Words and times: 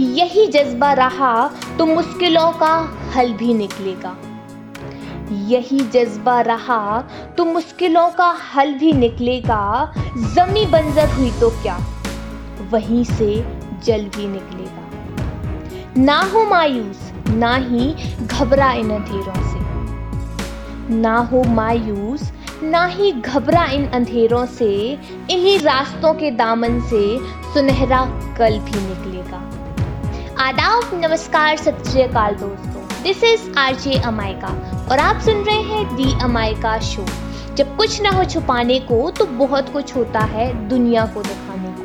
यही 0.00 0.46
जज्बा 0.46 0.92
रहा 0.92 1.50
तो 1.78 1.86
मुश्किलों 1.86 2.50
का 2.52 2.72
हल 3.14 3.32
भी 3.32 3.54
निकलेगा। 3.54 4.16
यही 5.32 5.80
जज्बा 5.80 6.40
रहा 6.40 7.00
तो 7.38 7.44
मुश्किलों 7.44 8.08
का 8.10 8.28
हल 8.54 8.74
भी 8.74 8.92
निकलेगा। 8.92 9.92
जमी 10.34 10.66
बंजर 10.66 11.08
हुई 11.08 11.30
तो 11.30 11.50
क्या? 11.50 11.78
वहीं 12.70 13.04
से 13.04 13.34
जल 13.84 14.04
भी 14.04 14.26
निकलेगा। 14.26 16.02
ना 16.04 16.20
हो 16.22 16.44
मायूस, 16.44 17.12
ना 17.28 17.54
ही 17.54 17.94
घबरा 18.26 18.72
इन 18.72 18.90
अंधेरों 18.90 19.42
से। 19.52 20.94
ना 20.94 21.16
हो 21.16 21.42
मायूस, 21.44 22.32
ना 22.62 22.84
ही 22.86 23.12
घबरा 23.12 23.64
इन 23.64 23.86
अंधेरों 23.88 24.46
से। 24.46 24.92
इन्हीं 25.30 25.58
रास्तों 25.58 26.14
के 26.14 26.30
दामन 26.30 26.80
से 26.80 27.18
सुनहरा 27.54 28.04
कल 28.38 28.58
भी 28.58 28.88
निकलेगा। 28.88 29.55
आदाब, 30.40 30.90
नमस्कार, 30.94 31.56
सत 31.56 31.84
श्रीकाल 31.86 32.34
दोस्तों। 32.34 33.02
दिस 33.02 33.22
इज़ 33.24 33.58
आरजे 33.58 33.98
अमायका 34.00 34.48
और 34.90 34.98
आप 34.98 35.20
सुन 35.20 35.42
रहे 35.44 35.62
हैं 35.62 35.96
दी 35.96 36.12
अमायका 36.24 36.78
शो 36.80 37.04
जब 37.56 37.76
कुछ 37.76 38.00
ना 38.02 38.10
हो 38.10 38.24
छुपाने 38.24 38.78
को 38.80 39.10
तो 39.10 39.26
बहुत 39.38 39.72
कुछ 39.72 39.94
होता 39.96 40.20
है 40.26 40.68
दुनिया 40.68 41.06
को 41.06 41.22
दिखाने 41.22 41.72
को। 41.78 41.84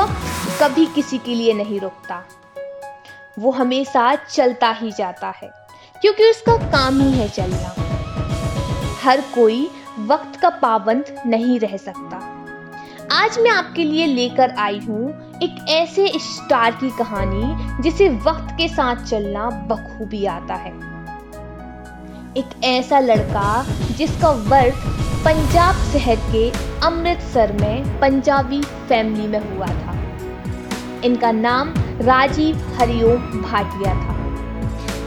वक्त 0.00 0.62
कभी 0.62 0.86
किसी 0.94 1.18
के 1.18 1.34
लिए 1.34 1.52
नहीं 1.54 1.80
रुकता। 1.80 2.22
वो 3.38 3.50
हमेशा 3.50 4.14
चलता 4.14 4.70
ही 4.72 4.92
जाता 4.92 5.32
है, 5.42 5.50
क्योंकि 5.94 6.30
उसका 6.30 6.56
काम 6.72 7.00
ही 7.00 7.10
है 7.12 7.28
चलना। 7.28 7.74
हर 9.02 9.20
कोई 9.34 9.68
वक्त 10.06 10.40
का 10.40 10.50
पाबंद 10.62 11.14
नहीं 11.26 11.60
रह 11.60 11.76
सकता। 11.76 12.16
आज 13.12 13.38
मैं 13.38 13.50
आपके 13.50 13.84
लिए 13.84 14.06
लेकर 14.06 14.50
आई 14.58 14.78
हूँ 14.78 15.25
एक 15.42 15.66
ऐसे 15.68 16.12
स्टार 16.16 16.70
की 16.70 16.90
कहानी 16.90 17.82
जिसे 17.82 18.08
वक्त 18.08 18.48
के 18.52 18.68
साथ 18.68 18.96
चलना 18.96 19.50
बखूबी 19.50 20.26
आता 20.26 20.54
है। 20.54 20.72
एक 22.36 22.64
ऐसा 22.64 22.98
लड़का 22.98 23.66
जिसका 23.96 24.30
वर्क 24.30 24.74
पंजाब 25.24 25.74
शहर 25.74 26.16
के 26.16 26.50
अमृतसर 26.86 27.52
में 27.52 28.00
पंजाबी 28.00 28.62
फैमिली 28.62 29.26
में 29.26 29.56
हुआ 29.56 29.66
था। 29.66 29.94
इनका 31.04 31.32
नाम 31.32 31.74
राजीव 32.00 32.56
हरिओम 32.78 33.42
भाटिया 33.42 33.94
था। 33.94 34.14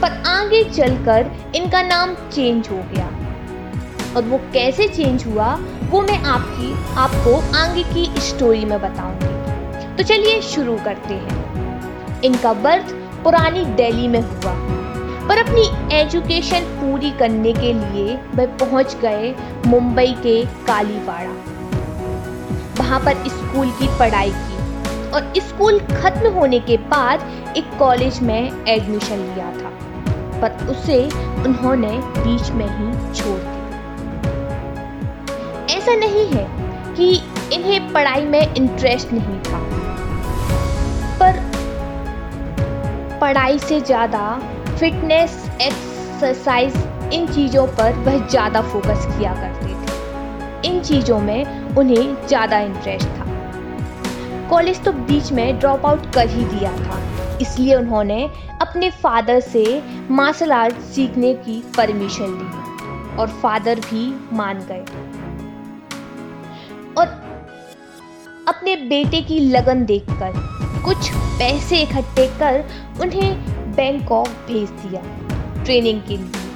पर 0.00 0.22
आगे 0.26 0.64
चलकर 0.64 1.30
इनका 1.54 1.82
नाम 1.82 2.14
चेंज 2.14 2.68
हो 2.68 2.76
गया। 2.76 3.06
और 4.16 4.22
वो 4.22 4.38
कैसे 4.52 4.88
चेंज 4.88 5.26
हुआ, 5.26 5.58
वो 5.90 6.00
मैं 6.00 6.22
आपकी, 6.22 6.94
आपको 6.94 7.58
आगे 7.58 7.82
की 7.82 8.20
स्टोरी 8.20 8.64
में 8.64 8.80
बताऊँगी। 8.80 9.39
तो 10.00 10.04
चलिए 10.04 10.40
शुरू 10.42 10.74
करते 10.76 11.14
हैं। 11.14 12.20
इनका 12.22 12.52
बर्थ 12.52 12.92
पुरानी 13.24 13.64
दिल्ली 13.64 14.08
में 14.08 14.20
हुआ। 14.20 14.52
पर 15.28 15.38
अपनी 15.38 15.64
एजुकेशन 15.96 16.60
पूरी 16.60 17.10
करने 17.10 17.52
के 17.52 17.72
लिए 17.72 18.14
वह 18.34 18.46
पहुँच 18.56 18.96
गए 18.96 19.34
मुंबई 19.66 20.14
के 20.22 20.44
कालीवाड़ा। 20.66 21.34
वहाँ 22.78 23.00
पर 23.00 23.28
स्कूल 23.28 23.70
की 23.70 23.88
पढ़ाई 23.98 24.32
की 24.36 24.56
और 25.10 25.32
स्कूल 25.38 25.78
खत्म 25.80 26.32
होने 26.32 26.60
के 26.60 26.76
बाद 26.76 27.18
एक 27.56 27.78
कॉलेज 27.78 28.20
में 28.20 28.66
एडमिशन 28.68 29.16
लिया 29.16 29.50
था। 29.52 29.70
पर 30.40 30.66
उसे 30.68 31.04
उन्होंने 31.44 31.92
बीच 32.18 32.50
में 32.50 32.66
ही 32.66 33.14
छोड़ 33.14 33.38
दिया। 33.38 33.68
ऐसा 35.78 35.94
नहीं 35.96 36.26
है 36.26 36.46
कि 36.94 37.12
इन्हें 37.54 37.92
पढ़ाई 37.92 38.24
में 38.24 38.54
इंटरेस्ट 38.54 39.12
नहीं 39.12 39.39
पर 41.22 41.38
पढ़ाई 43.20 43.58
से 43.58 43.80
ज़्यादा 43.80 44.22
फिटनेस 44.70 45.32
एक्सरसाइज 45.62 46.76
इन 47.14 47.26
चीज़ों 47.26 47.66
पर 47.78 47.92
वह 48.04 48.26
ज़्यादा 48.28 48.60
फोकस 48.62 49.06
किया 49.08 49.34
करते 49.34 49.68
थे। 49.70 50.68
इन 50.68 50.80
चीज़ों 50.82 51.18
में 51.20 51.74
उन्हें 51.76 52.26
ज़्यादा 52.26 52.58
इंटरेस्ट 52.60 53.08
था। 53.08 53.28
कॉलेज 54.50 54.82
तो 54.84 54.92
बीच 54.92 55.32
में 55.32 55.58
ड्रॉप 55.58 55.86
आउट 55.86 56.12
कर 56.14 56.28
ही 56.28 56.44
दिया 56.46 56.72
था। 56.78 56.98
इसलिए 57.40 57.74
उन्होंने 57.74 58.22
अपने 58.60 58.90
फादर 59.02 59.40
से 59.40 59.82
मार्शल 60.10 60.52
आर्ट 60.52 60.80
सीखने 60.94 61.32
की 61.36 61.62
परमिशन 61.76 62.38
ली 62.38 63.16
और 63.16 63.28
फादर 63.42 63.80
भी 63.80 64.06
मान 64.32 64.66
गए। 64.70 64.84
और 66.98 67.06
अपने 68.48 68.76
बेटे 68.88 69.20
की 69.22 69.38
लगन 69.40 69.84
देखकर 69.84 70.32
कुछ 70.84 71.10
पैसे 71.38 71.80
इकट्ठे 71.82 72.26
कर 72.38 72.64
उन्हें 73.02 73.74
बैंकॉक 73.74 74.28
भेज 74.46 74.70
दिया 74.82 75.02
ट्रेनिंग 75.64 76.00
के 76.02 76.16
लिए। 76.16 76.48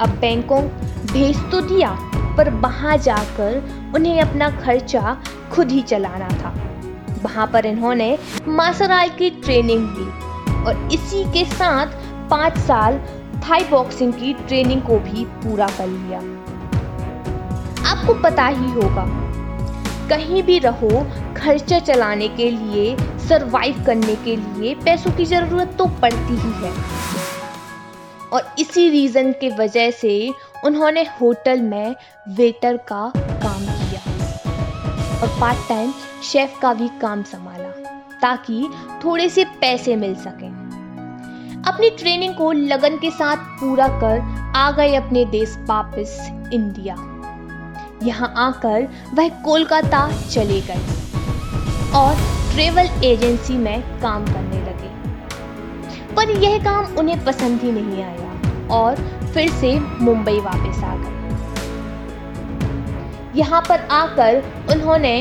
अब 0.00 0.16
बैंकॉक 0.20 0.64
भेज 1.12 1.36
तो 1.50 1.60
दिया, 1.62 1.90
पर 2.36 2.50
वहाँ 2.52 2.96
जाकर 2.98 3.92
उन्हें 3.94 4.20
अपना 4.20 4.50
खर्चा 4.60 5.16
खुद 5.52 5.70
ही 5.70 5.82
चलाना 5.82 6.28
था। 6.32 6.54
वहाँ 7.22 7.46
पर 7.46 7.66
इन्होंने 7.66 8.12
आर्ट 8.92 9.16
की 9.18 9.30
ट्रेनिंग 9.32 9.88
ली 9.88 10.06
और 10.62 10.88
इसी 10.92 11.24
के 11.32 11.44
साथ 11.50 11.94
पाँच 12.30 12.58
साल 12.58 12.98
थाई 13.42 13.64
बॉक्सिंग 13.70 14.12
की 14.12 14.32
ट्रेनिंग 14.40 14.82
को 14.82 14.98
भी 15.00 15.24
पूरा 15.42 15.66
कर 15.78 15.86
लिया। 15.86 16.18
आपको 17.86 18.14
पता 18.22 18.46
ही 18.46 18.70
होगा, 18.72 19.04
कहीं 20.08 20.42
भी 20.42 20.58
रहो 20.58 21.06
खर्चा 21.36 21.78
चलाने 21.80 22.28
के 22.28 22.50
लिए 22.50 22.96
सरवाइव 23.28 23.82
करने 23.86 24.14
के 24.24 24.36
लिए 24.36 24.74
पैसों 24.84 25.10
की 25.16 25.24
ज़रूरत 25.24 25.74
तो 25.78 25.86
पड़ती 26.02 26.36
ही 26.36 26.52
है। 26.62 26.72
और 28.32 28.54
इसी 28.58 28.88
रीज़न 28.90 29.32
के 29.32 29.48
वजह 29.56 29.90
से 29.92 30.12
उन्होंने 30.64 31.02
होटल 31.20 31.60
में 31.62 31.94
वेटर 32.36 32.76
का 32.88 33.10
काम 33.16 33.64
किया 33.64 34.00
और 35.20 35.38
पार्ट 35.40 35.68
टाइम 35.68 35.92
शेफ 36.24 36.58
का 36.62 36.72
भी 36.74 36.88
काम 37.00 37.22
संभाला 37.22 37.68
ताकि 38.20 38.68
थोड़े 39.04 39.28
से 39.28 39.44
पैसे 39.60 39.96
मिल 39.96 40.14
सकें। 40.14 40.48
अपनी 41.66 41.90
ट्रेनिंग 41.90 42.34
को 42.34 42.50
लगन 42.52 42.96
के 42.98 43.10
साथ 43.10 43.36
पूरा 43.60 43.88
कर 44.00 44.20
आ 44.56 44.70
गए 44.70 44.94
अपने 44.96 45.24
देश 45.30 45.56
वापस 45.68 46.18
इंडिया 46.52 46.94
यहाँ 48.02 48.32
आकर 48.38 48.88
वह 49.14 49.28
कोलकाता 49.44 50.08
चले 50.22 50.60
गए। 50.60 50.80
और 51.96 52.14
ट्रेवल 52.52 52.88
एजेंसी 53.04 53.54
में 53.54 53.82
काम 54.00 54.24
करने 54.24 54.60
लगे। 54.60 54.90
पर 56.14 56.30
यह 56.44 56.58
काम 56.64 56.96
उन्हें 56.96 57.24
पसंद 57.24 57.60
ही 57.60 57.72
नहीं 57.72 58.02
आया 58.02 58.30
और 58.70 58.96
फिर 59.34 59.50
से 59.50 59.78
मुंबई 59.80 60.38
वापस 60.40 60.84
आ 60.84 60.96
गए। 60.96 61.14
यहाँ 63.36 63.60
पर 63.68 63.80
आकर 63.90 64.42
उन्होंने 64.70 65.16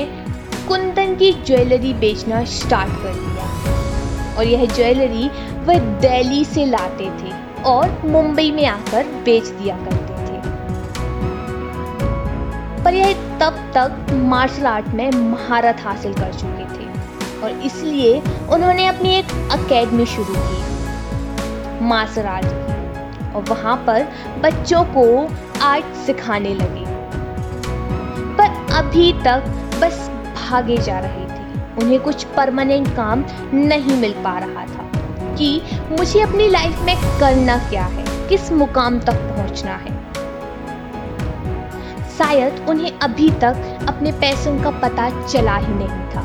कुंदन 0.68 1.16
की 1.16 1.32
ज्वेलरी 1.32 1.94
बेचना 1.94 2.44
स्टार्ट 2.46 2.92
कर 3.04 3.14
दिया। 3.14 4.36
और 4.38 4.46
यह 4.46 4.66
ज्वेलरी 4.66 5.28
वह 5.66 5.80
दिल्ली 6.00 6.44
से 6.46 6.66
लाते 6.66 7.10
थे 7.20 7.32
और 7.64 8.02
मुंबई 8.06 8.52
में 8.52 8.66
आकर 8.66 9.04
बेच 9.26 9.44
दिया 9.44 9.76
करते 9.78 10.05
पर 12.86 12.94
यह 12.94 13.14
तब 13.40 13.56
तक 13.76 14.14
मार्शल 14.26 14.66
आर्ट 14.66 14.88
में 14.88 15.10
महारत 15.12 15.78
हासिल 15.84 16.14
कर 16.14 16.34
चुके 16.34 16.66
थे। 16.74 16.86
और 17.42 17.62
इसलिए 17.62 18.20
उन्होंने 18.54 18.86
अपनी 18.88 19.14
एक 19.16 19.32
अकेडमी 19.52 20.06
शुरू 20.06 20.36
की 20.38 21.86
मार्शल 21.86 22.26
आर्ट 22.26 23.34
और 23.36 23.46
वहाँ 23.50 23.76
पर 23.88 24.08
बच्चों 24.44 24.84
को 24.94 25.06
आर्ट 25.64 25.96
सिखाने 26.06 26.54
लगे। 26.54 26.86
पर 28.38 28.76
अभी 28.76 29.12
तक 29.24 29.52
बस 29.82 30.10
भागे 30.36 30.78
जा 30.78 31.00
रहे 31.00 31.26
थे। 31.26 31.84
उन्हें 31.84 32.00
कुछ 32.00 32.24
परमानेंट 32.38 32.96
काम 32.96 33.26
नहीं 33.54 33.96
मिल 34.02 34.14
पा 34.24 34.38
रहा 34.40 34.66
था 34.66 34.90
कि 35.36 35.62
मुझे 35.92 36.22
अपनी 36.22 36.48
लाइफ 36.50 36.82
में 36.82 36.96
करना 37.20 37.58
क्या 37.70 37.86
है, 37.86 38.06
किस 38.30 38.52
मुकाम 38.54 39.00
तक 39.00 39.16
पहुँचना 39.30 39.76
है। 39.76 39.95
शायद 42.18 42.66
उन्हें 42.70 43.00
अभी 43.00 43.30
तक 43.42 43.86
अपने 43.90 44.12
पैसों 44.20 44.58
का 44.64 44.72
पता 44.80 45.10
चला 45.26 45.56
ही 45.58 45.74
नहीं 45.74 46.04
था। 46.12 46.24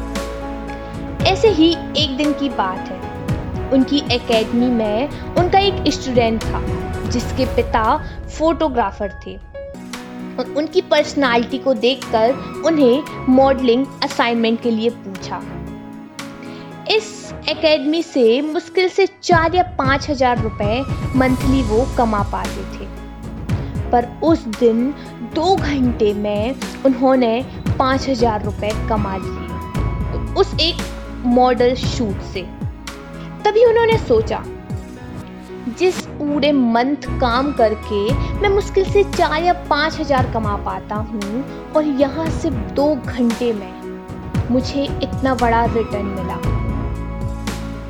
ऐसे 1.26 1.48
ही 1.50 1.70
एक 1.96 2.16
दिन 2.16 2.32
की 2.32 2.48
बात 2.48 2.88
है। 2.88 2.98
उनकी 3.70 3.98
एकेडमी 4.12 4.66
में 4.66 5.08
उनका 5.38 5.58
एक 5.58 5.92
स्टूडेंट 5.92 6.44
था, 6.44 6.60
जिसके 7.08 7.44
पिता 7.56 7.84
फोटोग्राफर 8.28 9.12
थे। 9.26 9.38
उनकी 10.56 10.80
पर्सनालिटी 10.80 11.58
को 11.58 11.74
देखकर 11.76 12.62
उन्हें 12.66 13.26
मॉडलिंग 13.28 13.86
असाइनमेंट 14.04 14.60
के 14.62 14.70
लिए 14.70 14.90
पूछा। 14.90 15.40
इस 16.90 17.34
एकेडमी 17.48 18.02
से 18.02 18.40
मुश्किल 18.42 18.88
से 18.88 19.06
चार 19.22 19.54
या 19.54 19.62
पाँच 19.78 20.08
हज़ार 20.10 20.42
रुपए 20.42 20.80
मंथली 21.16 21.62
वो 21.62 21.86
कमा 21.98 22.22
पाते 22.32 22.62
थे। 22.72 22.88
पर 23.90 24.08
उस 24.22 24.44
दिन 24.58 24.94
दो 25.34 25.54
घंटे 25.56 26.12
में 26.14 26.54
उन्होंने 26.86 27.44
पाँच 27.78 28.08
हज़ार 28.08 28.44
रुपये 28.44 28.70
कमा 28.88 29.16
लिए। 29.16 29.48
तो 30.12 30.40
उस 30.40 30.54
एक 30.60 30.76
मॉडल 31.26 31.74
शूट 31.76 32.22
से। 32.32 32.42
तभी 33.44 33.64
उन्होंने 33.64 33.98
सोचा, 33.98 34.42
जिस 35.78 36.00
पूरे 36.08 36.52
मंथ 36.52 37.06
काम 37.20 37.52
करके 37.52 38.12
मैं 38.40 38.48
मुश्किल 38.48 38.84
से 38.84 39.02
चार 39.06 39.42
या 39.42 39.52
पाँच 39.70 39.98
हज़ार 40.00 40.30
कमा 40.32 40.56
पाता 40.64 40.94
हूँ 40.94 41.44
और 41.76 41.84
यहाँ 42.00 42.26
सिर्फ़ 42.32 42.72
दो 42.74 42.94
घंटे 42.96 43.52
में 43.52 44.48
मुझे 44.50 44.84
इतना 44.84 45.34
बड़ा 45.34 45.64
रिटर्न 45.66 46.06
मिला। 46.08 46.36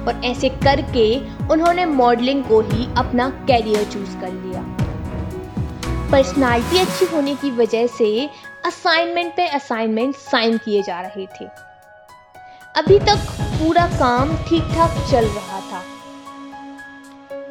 और 0.03 0.21
ऐसे 0.25 0.49
करके 0.59 1.07
उन्होंने 1.49 1.85
मॉडलिंग 1.87 2.45
को 2.45 2.61
ही 2.63 2.89
अपना 2.97 3.29
कैरियर 3.47 3.85
चूज़ 3.85 4.17
कर 4.21 4.33
लिया। 4.33 4.63
पर्सनालिटी 6.13 6.79
अच्छी 6.79 7.07
होने 7.07 7.35
की 7.35 7.51
वजह 7.51 7.87
से 7.89 8.29
असाइनमेंट 8.67 9.35
पे 9.37 9.47
असाइनमेंट 9.49 10.15
साइन 10.17 10.57
किए 10.59 10.83
जा 10.83 11.01
रहे 11.01 11.27
थे। 11.35 11.45
अभी 12.75 12.99
तक 12.99 13.27
पूरा 13.53 13.87
काम 13.99 14.37
ठीक 14.49 14.65
ठाक 14.75 14.99
चल 15.11 15.27
रहा 15.27 15.61
था। 15.61 15.83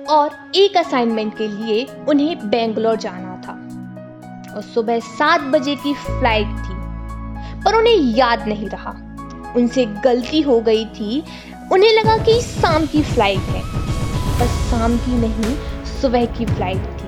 और 0.09 0.37
एक 0.55 0.77
असाइनमेंट 0.77 1.37
के 1.37 1.47
लिए 1.47 1.85
उन्हें 2.09 2.49
बेंगलोर 2.49 2.95
जाना 2.97 3.35
था। 3.45 3.53
और 4.55 4.61
सुबह 4.63 4.99
सात 4.99 5.41
बजे 5.51 5.75
की 5.75 5.93
फ़्लाइट 5.95 6.47
थी, 6.59 6.75
पर 7.63 7.75
उन्हें 7.75 8.15
याद 8.17 8.47
नहीं 8.47 8.69
रहा। 8.69 8.91
उनसे 9.55 9.85
गलती 10.03 10.41
हो 10.41 10.59
गई 10.61 10.85
थी। 10.85 11.23
उन्हें 11.71 11.91
लगा 11.93 12.17
कि 12.17 12.39
शाम 12.41 12.85
की 12.85 13.01
फ़्लाइट 13.03 13.49
है, 13.49 13.61
पर 14.39 14.47
शाम 14.47 14.97
की 14.97 15.17
नहीं, 15.17 15.55
सुबह 16.01 16.25
की 16.27 16.45
फ़्लाइट 16.45 16.98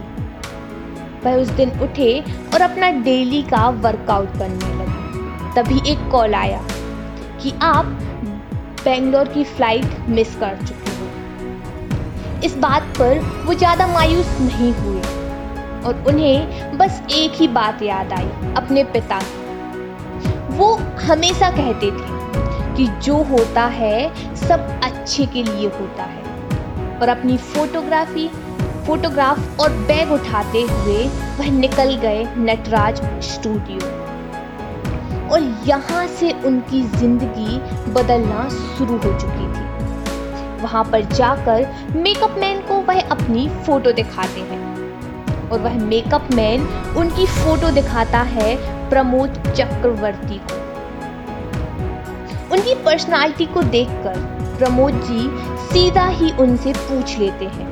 वह 1.24 1.36
उस 1.36 1.48
दिन 1.56 1.72
उठे 1.82 2.20
और 2.54 2.62
अपना 2.62 2.90
डेली 3.02 3.42
का 3.44 3.68
वर्कआउट 3.82 4.38
करने 4.38 4.74
लगे। 4.76 5.54
तभी 5.56 5.82
एक 5.92 6.10
कॉल 6.12 6.36
आया 6.36 6.62
कि 7.42 7.54
आप 7.64 7.86
बेंगलोर 8.84 9.28
की 9.28 9.44
फ़्लाइट 9.46 10.10
मिस 10.10 10.36
कर 10.36 10.58
चुके 10.58 10.92
हो। 10.92 12.40
इस 12.44 12.56
बात 12.58 12.84
पर 12.98 13.20
वो 13.46 13.54
ज़्यादा 13.54 13.88
मायूस 13.88 14.38
नहीं 14.42 14.72
हुए 14.74 15.02
और 15.82 16.04
उन्हें 16.08 16.78
बस 16.78 17.02
एक 17.12 17.32
ही 17.36 17.48
बात 17.50 17.82
याद 17.82 18.14
आई, 18.14 18.30
अपने 18.58 18.84
पिता 18.86 19.20
की 19.22 19.40
वो 20.58 20.74
हमेशा 21.02 21.50
कहते 21.52 21.92
थे 21.92 22.20
कि 22.76 22.88
जो 23.04 23.16
होता 23.26 23.66
है 23.70 24.36
सब 24.38 24.68
अच्छे 24.84 25.26
के 25.26 25.44
लिए 25.44 25.68
होता 25.70 26.04
है 26.04 27.00
और 27.00 27.10
अपनी 27.10 27.38
फोटोग्राफी 27.38 28.30
फोटोग्राफ 28.86 29.60
और 29.62 29.70
बैग 29.88 30.12
उठाते 30.12 30.62
हुए 30.62 31.04
वह 31.40 31.52
निकल 31.52 31.96
गए 31.98 32.24
नटराज 32.40 33.02
स्टूडियो। 33.24 33.80
और 35.28 35.42
यहाँ 35.66 36.06
से 36.10 36.32
उनकी 36.46 36.82
ज़िंदगी 36.84 37.60
बदलना 37.94 38.48
शुरू 38.50 38.96
हो 38.96 39.20
चुकी 39.20 39.48
थी। 39.48 39.70
वहाँ 40.62 40.84
पर 40.84 41.02
जाकर 41.12 41.92
मेकअप 41.96 42.36
मैन 42.40 42.62
को 42.62 42.82
वह 42.84 43.02
अपनी 43.02 43.48
फ़ोटो 43.66 43.92
दिखाते 43.92 44.42
हैं। 44.42 44.60
और 45.50 45.60
वह 45.60 45.78
मेकअप 45.86 46.28
मैन 46.34 46.68
उनकी 46.98 47.26
फ़ोटो 47.28 47.70
दिखाता 47.72 48.22
है 48.30 48.56
प्रमोद 48.90 49.44
चक्रवर्ती 49.48 50.40
को। 50.42 50.60
उनकी 52.54 52.76
पर्सनालिटी 52.86 53.46
को 53.46 53.62
देखकर 53.64 54.18
प्रमोद 54.58 55.02
जी 55.02 55.30
सीधा 55.68 56.08
ही 56.10 56.32
उनसे 56.40 56.74
पूछ 56.74 57.18
लेते 57.20 57.46
हैं 57.48 57.71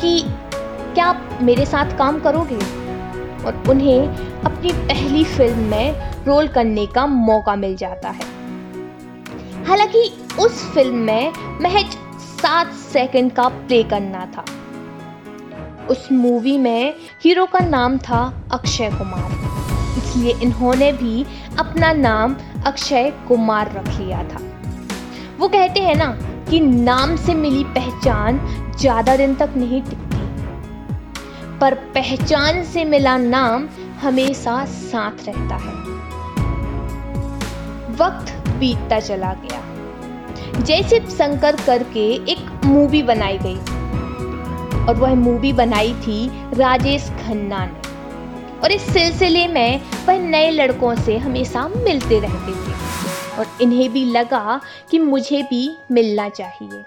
कि 0.00 0.24
क्या 0.94 1.06
आप 1.06 1.38
मेरे 1.42 1.66
साथ 1.66 1.98
काम 1.98 2.20
करोगे? 2.20 2.58
और 3.44 3.62
उन्हें 3.70 4.08
अपनी 4.42 4.72
पहली 4.72 5.24
फ़िल्म 5.24 5.58
में 5.58 6.10
रोल 6.24 6.48
करने 6.48 6.86
का 6.86 7.06
मौका 7.06 7.56
मिल 7.56 7.76
जाता 7.76 8.08
है। 8.08 8.24
हालाँकि 9.64 10.12
उस 10.40 10.72
फ़िल्म 10.74 10.94
में 10.94 11.32
महज 11.60 11.96
सात 12.20 12.72
सेकंड 12.72 13.32
का 13.32 13.48
प्ले 13.48 13.82
करना 13.82 14.26
था। 14.26 14.44
उस 15.90 16.08
मूवी 16.12 16.58
में 16.58 16.94
हीरो 17.24 17.46
का 17.46 17.58
नाम 17.58 17.98
था 17.98 18.44
अक्षय 18.52 18.90
कुमार। 18.90 19.30
इसलिए 19.98 20.34
इन्होंने 20.42 20.92
भी 20.92 21.26
अपना 21.58 21.92
नाम 21.92 22.36
अक्षय 22.66 23.12
कुमार 23.28 23.72
रख 23.72 23.88
लिया 23.88 24.22
था। 24.22 24.40
वो 25.38 25.48
कहते 25.48 25.80
हैं 25.80 25.94
ना 25.94 26.18
कि 26.50 26.60
नाम 26.60 27.16
से 27.16 27.34
मिली 27.34 27.64
पहचान 27.74 28.40
ज़्यादा 28.78 29.16
दिन 29.16 29.34
तक 29.34 29.52
नहीं 29.56 29.82
टिकती। 29.82 30.18
पर 31.58 31.74
पहचान 31.94 32.62
से 32.64 32.84
मिला 32.84 33.16
नाम 33.18 33.68
हमेशा 34.02 34.64
साथ 34.66 35.26
रहता 35.26 35.56
है। 35.56 35.74
वक्त 37.96 38.32
बीतता 38.58 39.00
चला 39.00 39.32
गया। 39.42 40.62
जैसे 40.62 41.00
शंकर 41.10 41.56
करके 41.56 42.06
एक 42.32 42.64
मूवी 42.64 43.02
बनाई 43.02 43.38
गई 43.38 43.58
और 44.84 44.96
वह 44.96 45.14
मूवी 45.16 45.52
बनाई 45.52 45.92
थी 45.96 46.26
राजेश 46.54 47.10
खन्ना 47.20 47.64
ने। 47.66 47.78
और 48.62 48.72
इस 48.72 48.82
सिलसिले 48.92 49.46
में 49.48 49.80
वह 50.06 50.18
नए 50.20 50.50
लड़कों 50.50 50.94
से 50.96 51.16
हमेशा 51.18 51.68
मिलते 51.68 52.18
रहते 52.20 52.52
थे। 52.52 52.69
और 53.40 53.46
इन्हें 53.62 53.88
भी 53.92 54.04
लगा 54.06 54.60
कि 54.90 54.98
मुझे 54.98 55.42
भी 55.42 55.62
मिलना 55.90 56.28
चाहिए। 56.30 56.82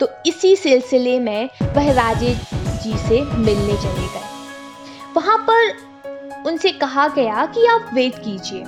तो 0.00 0.08
इसी 0.26 0.54
सिलसिले 0.56 1.18
में 1.20 1.48
वह 1.74 1.92
राजेश 1.94 2.50
जी 2.82 2.96
से 2.98 3.20
मिलने 3.24 3.76
चले 3.76 4.06
गए। 4.08 5.14
वहाँ 5.16 5.36
पर 5.48 6.42
उनसे 6.46 6.70
कहा 6.74 7.06
गया 7.08 7.46
कि 7.46 7.66
आप 7.66 7.90
वेट 7.94 8.18
कीजिए। 8.24 8.64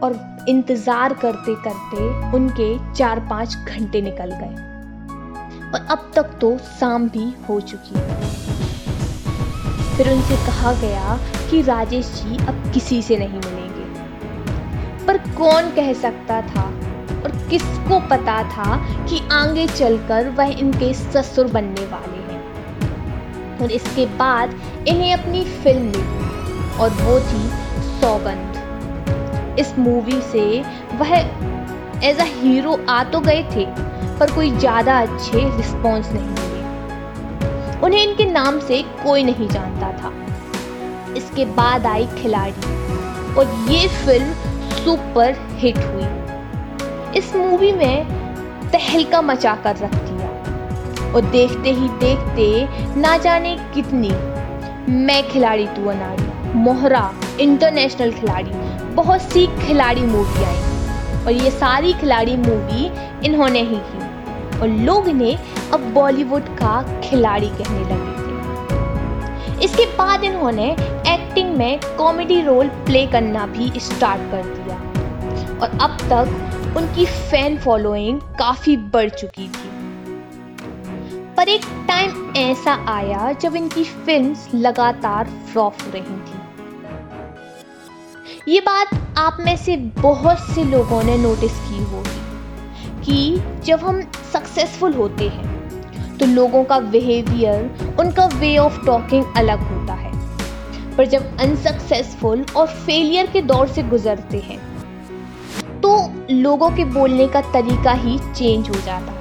और 0.00 0.44
इंतज़ार 0.48 1.12
करते 1.14 1.54
करते 1.64 2.06
उनके 2.36 2.94
चार 2.94 3.20
पाँच 3.28 3.56
घंटे 3.56 4.00
निकल 4.02 4.30
गए। 4.34 4.70
और 5.70 5.86
अब 5.90 6.10
तक 6.16 6.36
तो 6.40 6.56
शाम 6.70 7.08
भी 7.08 7.32
हो 7.48 7.60
चुकी 7.62 7.94
फिर 9.96 10.10
उनसे 10.10 10.36
कहा 10.46 10.72
गया 10.80 11.18
कि 11.50 11.60
राजेश 11.62 12.06
जी 12.14 12.36
अब 12.38 12.70
किसी 12.74 13.00
से 13.02 13.16
नहीं 13.16 13.40
मिलेंगे। 13.40 13.81
पर 15.06 15.18
कौन 15.34 15.70
कह 15.70 15.92
सकता 15.92 16.40
था? 16.44 16.64
और 17.14 17.30
किसको 17.50 17.98
पता 18.08 18.42
था 18.50 18.76
कि 19.06 19.20
आगे 19.32 19.66
चलकर 19.68 20.28
वह 20.30 20.58
इनके 20.58 20.92
ससुर 20.94 21.46
बनने 21.46 21.84
वाले 21.86 22.22
हैं? 22.22 23.58
और 23.58 23.72
इसके 23.72 24.06
बाद 24.16 24.54
इन्हें 24.88 25.12
अपनी 25.14 25.44
फ़िल्म 25.44 25.82
मिली, 25.82 26.78
और 26.80 26.90
वो 26.92 27.18
थी 27.20 27.48
सौगंध। 28.00 29.58
इस 29.58 29.78
मूवी 29.78 30.20
से 30.22 30.44
वह 30.94 31.14
एज 32.04 32.20
अ 32.20 32.24
हीरो 32.24 32.78
आ 32.88 33.02
तो 33.04 33.20
गए 33.20 33.42
थे, 33.52 33.64
पर 34.18 34.34
कोई 34.34 34.50
ज़्यादा 34.50 34.98
अच्छे 35.00 35.38
रिस्पॉन्स 35.56 36.12
नहीं 36.12 36.28
मिले। 36.28 37.80
उन्हें 37.80 38.02
इनके 38.02 38.24
नाम 38.24 38.58
से 38.60 38.82
कोई 39.02 39.22
नहीं 39.24 39.48
जानता 39.48 39.92
था। 39.92 40.12
इसके 41.16 41.44
बाद 41.54 41.86
आई 41.86 42.06
खिलाड़ी। 42.18 42.70
और 43.34 43.54
ये 43.68 43.86
फ़िल्म 43.88 44.50
सुपर 44.84 45.36
हिट 45.56 45.76
हुई। 45.76 46.04
इस 47.18 47.36
मूवी 47.36 47.72
में 47.72 48.04
तहलका 48.70 49.22
मचा 49.22 49.54
कर 49.54 49.76
रख 49.76 49.94
दिया। 49.94 50.12
और 51.14 51.20
देखते 51.20 51.70
ही 51.70 51.88
देखते 51.88 52.68
ना 53.00 53.16
जाने 53.16 53.56
कितनी। 53.74 54.10
मैं 54.92 55.28
खिलाड़ी 55.28 55.66
तू 55.66 55.88
अनाड़ी, 55.88 56.58
मोहरा 56.58 57.12
इंटरनेशनल 57.40 58.12
खिलाड़ी, 58.12 58.50
बहुत 58.94 59.20
सी 59.20 59.46
खिलाड़ी 59.46 60.00
मूवी 60.00 60.44
आई। 60.44 60.60
और 61.24 61.32
ये 61.32 61.50
सारी 61.50 61.92
खिलाड़ी 61.92 62.36
मूवी 62.36 62.92
इन्होंने 63.26 63.60
ही 63.60 63.76
की। 63.76 64.12
और 64.60 64.68
लोग 64.68 65.08
इन्हें 65.08 65.38
अब 65.72 65.92
बॉलीवुड 65.92 66.42
का 66.42 67.00
खिलाड़ी 67.04 67.48
कहने 67.48 67.80
लगे 67.80 68.12
थे। 68.18 68.22
इसके 69.64 69.84
बाद 69.84 70.24
इन्होंने 70.24 70.76
एक्टिंग 71.08 71.56
में 71.56 71.80
कॉमेडी 71.98 72.42
रोल 72.42 72.68
प्ले 72.68 73.06
करना 73.06 73.46
भी 73.46 73.72
स्टार्ट 73.76 74.20
कर 74.30 74.42
दिया। 74.42 74.61
और 75.62 75.78
अब 75.80 75.96
तक 76.02 76.74
उनकी 76.76 77.04
फ़ैन 77.06 77.58
फॉलोइंग 77.58 78.20
काफ़ी 78.38 78.76
बढ़ 78.76 79.08
चुकी 79.10 79.48
थी। 79.48 79.70
पर 81.36 81.48
एक 81.48 81.64
टाइम 81.88 82.32
ऐसा 82.36 82.74
आया 82.88 83.32
जब 83.32 83.56
इनकी 83.56 83.84
फिल्म्स 83.84 84.48
लगातार 84.54 85.28
फ्लॉप 85.52 85.74
हो 85.82 85.90
रही 85.90 86.02
थी। 86.02 86.40
ये 88.48 88.60
बात 88.60 88.88
आप 89.18 89.36
में 89.40 89.56
से 89.56 89.76
बहुत 89.76 90.38
से 90.54 90.64
लोगों 90.64 91.02
ने 91.02 91.16
नोटिस 91.18 91.58
की 91.58 91.82
होगी 91.84 92.20
कि 93.04 93.42
जब 93.64 93.80
हम 93.80 94.00
सक्सेसफुल 94.32 94.92
होते 94.92 95.28
हैं 95.28 96.18
तो 96.18 96.26
लोगों 96.26 96.64
का 96.64 96.78
बिहेवियर 96.80 97.96
उनका 98.00 98.26
वे 98.26 98.56
ऑफ़ 98.58 98.84
टॉकिंग 98.86 99.24
अलग 99.36 99.60
होता 99.60 99.94
है। 99.94 100.10
पर 100.96 101.06
जब 101.06 101.38
अनसक्सेसफुल 101.40 102.44
और 102.56 102.66
फेलियर 102.66 103.26
के 103.26 103.42
दौर 103.42 103.68
से 103.68 103.82
गुजरते 103.82 104.38
हैं 104.38 104.71
लोगों 106.32 106.70
के 106.70 106.84
बोलने 106.84 107.26
का 107.28 107.40
तरीका 107.52 107.92
ही 107.94 108.18
चेंज 108.18 108.68
हो 108.68 108.74
जाता 108.76 109.12
है। 109.12 109.20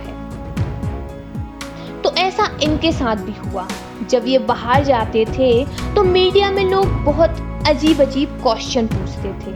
तो 2.01 2.11
ऐसा 2.17 2.45
इनके 2.63 2.91
साथ 2.91 3.15
भी 3.15 3.33
हुआ। 3.39 3.67
जब 4.09 4.27
ये 4.27 4.39
बाहर 4.39 4.83
जाते 4.83 5.25
थे 5.27 5.65
तो 5.95 6.03
मीडिया 6.03 6.51
में 6.51 6.63
लोग 6.65 6.87
बहुत 7.05 7.65
अजीब 7.67 8.01
अजीब 8.01 8.29
क्वेश्चन 8.43 8.87
पूछते 8.87 9.33
थे। 9.41 9.53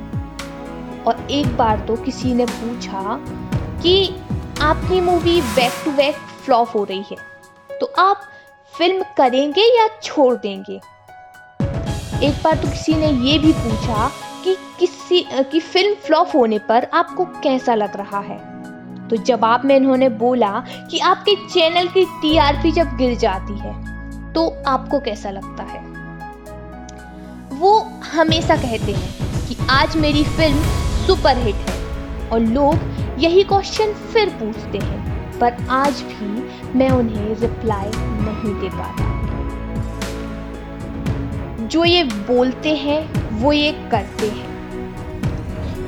और 1.04 1.28
एक 1.32 1.56
बार 1.58 1.80
तो 1.80 1.96
किसी 1.96 2.34
ने 2.34 2.46
पूछा 2.46 3.18
कि 3.82 4.16
आपकी 4.62 5.00
movie 5.02 5.42
back 5.42 5.72
to 5.86 5.92
back 5.92 6.16
flop 6.46 6.76
हो 6.76 6.84
रही 6.84 7.04
है। 7.12 7.18
तो 7.80 7.86
आप 8.00 8.22
फ़िल्म 8.74 9.04
करेंगे 9.18 9.62
या 9.78 9.88
छोड़ 10.04 10.34
देंगे? 10.36 10.80
एक 12.24 12.34
बार 12.44 12.56
तो 12.56 12.68
किसी 12.68 12.94
ने 12.94 13.10
ये 13.22 13.38
भी 13.40 13.52
पूछा 13.54 14.12
कि 14.46 14.56
किसी 14.80 15.20
की 15.52 15.60
फ़िल्म 15.60 15.94
फ्लॉप 16.06 16.32
होने 16.36 16.58
पर 16.60 16.88
आपको 16.94 17.26
कैसा 17.44 17.76
लग 17.76 17.96
रहा 17.98 18.20
है? 18.20 18.38
तो 19.08 19.18
जवाब 19.18 19.66
में 19.66 19.76
इन्होंने 19.76 20.10
बोला 20.10 20.52
कि 20.92 21.00
आपके 21.00 21.36
चैनल 21.48 21.88
की 21.88 22.04
टीआरपी 22.22 22.72
जब 22.72 22.96
गिर 22.98 23.16
जाती 23.18 23.58
है 23.60 23.74
तो 24.34 24.48
आपको 24.68 25.00
कैसा 25.00 25.30
लगता 25.30 25.64
है? 25.64 25.82
वो 27.52 27.80
हमेशा 28.14 28.56
कहते 28.56 28.92
हैं 28.92 29.48
कि 29.48 29.58
आज 29.72 29.98
मेरी 29.98 30.24
फ़िल्म 30.24 30.60
सुपरहिट 31.08 31.56
है, 31.56 32.30
और 32.30 32.40
लोग 32.40 33.20
यही 33.20 33.44
क्वेश्चन 33.44 33.94
फिर 34.14 34.30
पूछते 34.40 34.78
हैं, 34.78 35.40
पर 35.40 35.58
आज 35.72 36.02
भी 36.04 36.78
मैं 36.78 36.90
उन्हें 36.92 37.36
रिप्लाई 37.36 37.92
नहीं 37.96 38.54
दे 38.62 38.70
पाता। 38.70 39.14
जो 41.68 41.86
ये 41.86 42.04
बोलते 42.04 42.76
हैं 42.78 43.25
वो 43.36 43.52
ये 43.52 43.72
करते 43.92 44.28
हैं। 44.28 44.54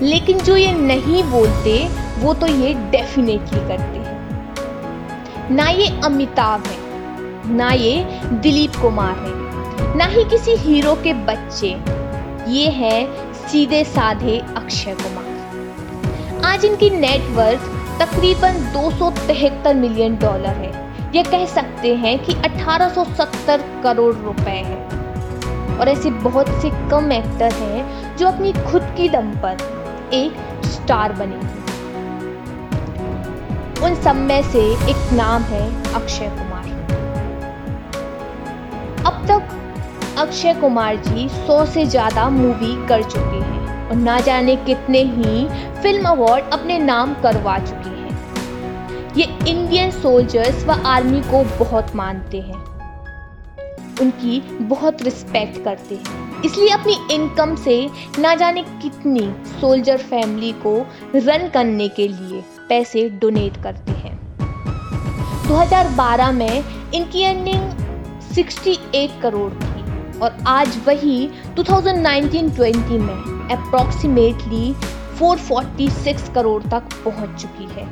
लेकिन 0.01 0.39
जो 0.39 0.55
ये 0.57 0.71
नहीं 0.71 1.23
बोलते, 1.23 1.77
वो 2.19 2.33
तो 2.33 2.47
ये 2.47 2.73
डेफिनेटली 2.91 3.59
करते 3.59 3.99
हैं। 3.99 5.55
ना 5.55 5.67
ये 5.69 5.87
अमिताभ 6.05 6.63
है, 6.65 7.55
ना 7.55 7.71
ये 7.71 8.19
दिलीप 8.33 8.75
कुमार 8.75 9.15
है, 9.15 9.95
ना 9.97 10.05
ही 10.05 10.23
किसी 10.23 10.55
हीरो 10.57 10.93
के 10.95 11.13
बच्चे। 11.25 11.69
ये 12.47 12.67
है 12.69 13.05
सीधे 13.47 13.83
साधे 13.83 14.37
अक्षय 14.57 14.95
कुमार। 14.95 16.45
आज 16.45 16.65
इनकी 16.65 16.89
नेटवर्थ 16.89 17.75
तकरीबन 18.01 18.53
दो 18.73 18.89
सौ 18.91 19.11
तिहत्तर 19.27 19.75
मिलियन 19.75 20.17
डॉलर 20.17 20.57
है। 20.57 20.71
ये 21.15 21.23
कह 21.23 21.45
सकते 21.45 21.95
हैं 21.95 22.17
कि 22.19 22.33
1870 22.45 23.63
करोड़ 23.83 24.15
रुपए 24.15 24.51
है। 24.51 24.86
और 25.79 25.89
ऐसे 25.89 26.09
बहुत 26.21 26.49
से 26.61 26.69
कम 26.89 27.11
एक्टर 27.11 27.53
हैं 27.53 28.15
जो 28.17 28.27
अपनी 28.27 28.53
खुद 28.61 28.93
की 28.97 29.09
दम 29.09 29.31
पर 29.41 29.57
एक 30.13 30.65
स्टार 30.65 31.13
बने। 31.13 31.35
उन 33.85 33.95
सब 33.95 34.15
में 34.17 34.41
से 34.43 34.59
एक 34.91 35.11
नाम 35.13 35.41
है 35.43 35.65
अक्षय 35.95 36.29
कुमार। 36.29 36.65
अब 39.05 39.25
तक 39.27 40.17
अक्षय 40.19 40.53
कुमार 40.53 40.95
जी 40.97 41.27
सौ 41.29 41.65
से 41.65 41.85
ज़्यादा 41.85 42.29
मूवी 42.29 42.75
कर 42.87 43.03
चुके 43.03 43.41
हैं 43.41 43.89
और 43.89 43.95
ना 43.95 44.19
जाने 44.19 44.55
कितने 44.65 45.01
ही 45.03 45.47
फ़िल्म 45.81 46.07
अवार्ड 46.07 46.49
अपने 46.53 46.77
नाम 46.79 47.13
करवा 47.23 47.57
चुके 47.59 47.89
हैं। 47.89 49.15
ये 49.17 49.23
इंडियन 49.23 49.91
सोल्जर्स 49.91 50.65
व 50.65 50.71
आर्मी 50.87 51.21
को 51.21 51.43
बहुत 51.59 51.95
मानते 51.95 52.39
हैं। 52.39 52.76
उनकी 54.01 54.39
बहुत 54.61 55.01
रिस्पेक्ट 55.01 55.63
करते 55.63 55.95
हैं। 55.95 56.41
इसलिए 56.43 56.69
अपनी 56.69 56.95
इनकम 57.13 57.55
से 57.55 57.89
ना 58.19 58.33
जाने 58.35 58.61
कितनी 58.81 59.29
सोल्जर 59.61 59.97
फैमिली 59.97 60.51
को 60.65 60.75
रन 61.15 61.47
करने 61.49 61.87
के 61.89 62.07
लिए 62.07 62.43
पैसे 62.69 63.09
डोनेट 63.21 63.61
करते 63.63 63.91
हैं। 63.91 64.15
2012 65.47 66.31
में 66.31 66.63
इनकी 66.93 67.23
अर्निंग 67.23 67.71
68 68.33 69.21
करोड़ 69.21 69.51
थी 69.53 70.19
और 70.19 70.37
आज 70.47 70.77
वही 70.87 71.29
2019-20 71.55 72.99
में 72.99 73.49
अप्रॉक्सीमेटली 73.51 74.73
446 75.19 76.29
करोड़ 76.33 76.61
तक 76.63 76.83
पहुँच 77.05 77.41
चुकी 77.41 77.67
है। 77.71 77.85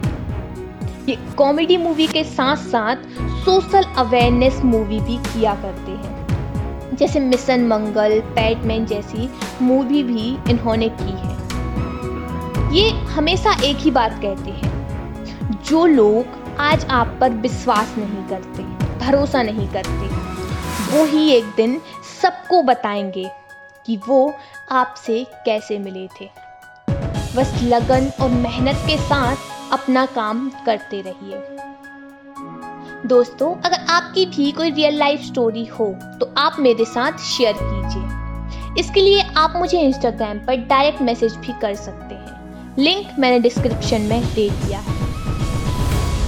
ये 1.10 1.18
कॉमेडी 1.38 1.78
मूवी 1.78 2.08
के 2.08 2.24
साथ 2.24 2.56
साथ 2.56 3.25
सोशल 3.46 3.84
अवेयरनेस 3.98 4.62
मूवी 4.64 5.00
भी 5.00 5.18
किया 5.18 5.54
करते 5.56 5.92
हैं। 5.92 6.96
जैसे 6.96 7.20
मिशन 7.20 7.68
मंगल 7.68 8.20
पैटमैन 8.20 8.86
जैसी 8.86 9.30
मूवी 9.62 10.04
भी 10.04 10.38
इन्होंने 10.50 10.90
की 10.90 11.12
है। 11.12 11.36
ये 12.76 12.90
हमेशा 12.90 13.52
एक 13.64 13.78
ही 13.78 13.92
बात 13.92 14.12
कहते 14.22 14.52
हैं, 14.52 15.64
जो 15.64 15.86
लोग 15.86 16.26
आज 16.60 16.86
आप 16.86 17.18
पर 17.22 17.30
विश्वास 17.30 17.96
नहीं 17.98 18.28
करते, 18.28 18.64
भरोसा 19.06 19.42
नहीं 19.44 19.68
करते, 19.68 20.08
वो 20.98 21.06
ही 21.06 21.30
एक 21.32 21.54
दिन 21.58 21.82
सबको 22.22 22.64
बताएँगे 22.64 23.30
कि 23.86 24.00
वो 24.08 24.34
आपसे 24.72 25.26
कैसे 25.46 25.80
मिले 25.80 26.08
थे। 26.08 26.30
बस 27.36 27.60
लगन 27.64 28.12
और 28.22 28.30
मेहनत 28.30 28.84
के 28.88 28.98
साथ 28.98 29.36
अपना 29.72 30.06
काम 30.06 30.52
करते 30.66 31.02
रहिए। 31.02 31.55
दोस्तों, 33.06 33.54
अगर 33.56 33.86
आपकी 33.90 34.26
भी 34.26 34.52
कोई 34.52 34.72
रियल 34.72 34.98
लाइफ 34.98 35.22
स्टोरी 35.22 35.66
हो 35.66 35.86
तो 36.20 36.34
आप 36.38 36.56
मेरे 36.60 36.86
साथ 36.86 37.18
शेयर 37.22 37.56
कीजिए। 37.58 38.82
इसके 38.82 39.02
लिए 39.02 39.22
आप 39.38 39.54
मुझे 39.56 39.80
इंस्टाग्राम 39.80 40.40
पर 40.40 40.56
डायरेक्ट 40.68 41.02
मैसेज 41.02 41.36
भी 41.36 41.54
कर 41.62 41.76
सकते 41.76 42.16
हैं। 42.16 42.76
लिंक 42.80 43.20
मैंने 43.20 43.40
डिस्क्रिप्शन 43.40 44.02
में 44.02 44.22
दे 44.26 44.50
दिया 44.52 44.80
है। 44.80 44.94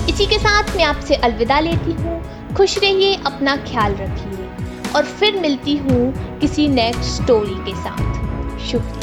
इसी 0.09 0.25
के 0.25 0.39
साथ 0.39 0.75
मैं 0.75 0.83
आपसे 0.83 1.15
अलविदा 1.15 1.59
लेती 1.59 1.91
हूँ। 1.93 2.53
खुश 2.55 2.77
रहिए, 2.77 3.15
अपना 3.25 3.55
ख्याल 3.63 3.95
रखिए। 3.95 4.93
और 4.95 5.05
फिर 5.05 5.39
मिलती 5.39 5.75
हूँ 5.77 6.39
किसी 6.39 6.67
नेक्स्ट 6.67 7.03
स्टोरी 7.13 7.55
के 7.65 7.75
साथ। 7.75 8.59
शुक्रिया। 8.61 8.96